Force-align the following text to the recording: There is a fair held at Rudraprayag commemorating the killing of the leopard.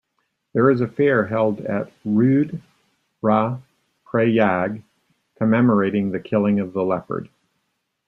There 0.53 0.71
is 0.71 0.81
a 0.81 0.87
fair 0.87 1.27
held 1.27 1.59
at 1.61 1.91
Rudraprayag 2.05 3.53
commemorating 5.35 6.09
the 6.09 6.19
killing 6.19 6.59
of 6.59 6.73
the 6.73 6.81
leopard. 6.83 7.29